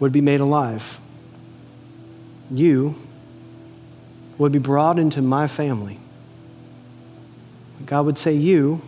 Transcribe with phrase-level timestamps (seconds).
[0.00, 0.98] would be made alive.
[2.50, 2.96] You
[4.38, 5.98] would be brought into my family.
[7.84, 8.80] God would say, You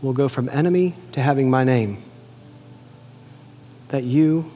[0.00, 2.02] will go from enemy to having my name.
[3.88, 4.50] That you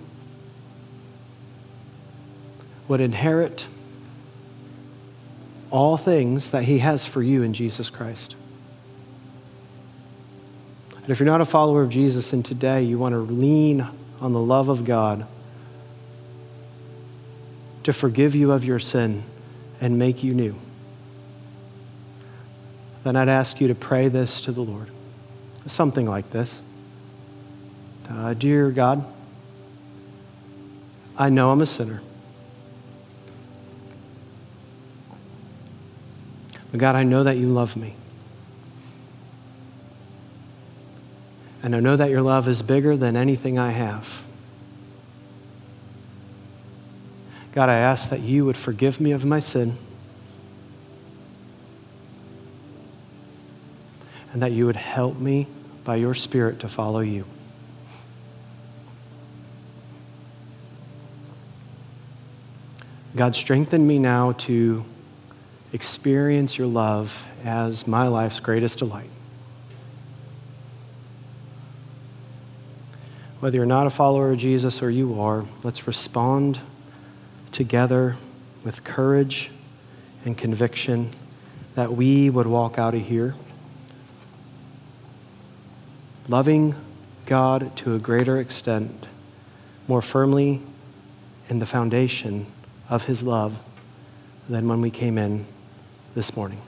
[2.86, 3.66] would inherit
[5.70, 8.36] all things that He has for you in Jesus Christ.
[10.96, 13.86] And if you're not a follower of Jesus and today you want to lean
[14.20, 15.26] on the love of God
[17.84, 19.22] to forgive you of your sin
[19.80, 20.54] and make you new,
[23.04, 24.90] then I'd ask you to pray this to the Lord.
[25.66, 26.60] Something like this
[28.10, 29.04] uh, Dear God,
[31.16, 32.00] I know I'm a sinner.
[36.70, 37.94] But God, I know that you love me.
[41.62, 44.22] And I know that your love is bigger than anything I have.
[47.52, 49.76] God, I ask that you would forgive me of my sin
[54.32, 55.46] and that you would help me
[55.84, 57.24] by your Spirit to follow you.
[63.16, 64.84] God, strengthen me now to
[65.72, 69.10] experience your love as my life's greatest delight.
[73.40, 76.60] Whether you're not a follower of Jesus or you are, let's respond
[77.52, 78.16] together
[78.64, 79.50] with courage
[80.24, 81.10] and conviction
[81.74, 83.34] that we would walk out of here
[86.28, 86.74] loving
[87.26, 89.08] God to a greater extent,
[89.86, 90.62] more firmly
[91.48, 92.46] in the foundation
[92.88, 93.58] of His love
[94.48, 95.46] than when we came in
[96.14, 96.60] this morning.